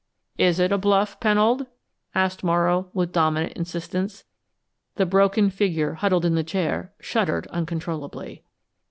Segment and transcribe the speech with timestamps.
[0.39, 1.67] "Is it a bluff, Pennold?"
[2.15, 4.23] asked Morrow, with dominant insistence.
[4.95, 8.43] The broken figure huddled in the chair shuddered uncontrollably.